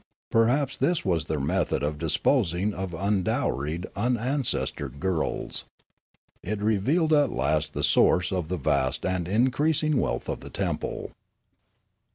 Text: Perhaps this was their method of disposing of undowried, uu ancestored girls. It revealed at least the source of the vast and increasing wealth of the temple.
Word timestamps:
Perhaps 0.31 0.77
this 0.77 1.05
was 1.05 1.25
their 1.25 1.39
method 1.39 1.83
of 1.83 1.99
disposing 1.99 2.73
of 2.73 2.89
undowried, 2.95 3.85
uu 3.95 4.17
ancestored 4.17 4.99
girls. 4.99 5.65
It 6.41 6.59
revealed 6.59 7.13
at 7.13 7.31
least 7.31 7.73
the 7.75 7.83
source 7.83 8.31
of 8.31 8.47
the 8.47 8.57
vast 8.57 9.05
and 9.05 9.27
increasing 9.27 9.97
wealth 9.99 10.27
of 10.27 10.39
the 10.39 10.49
temple. 10.49 11.11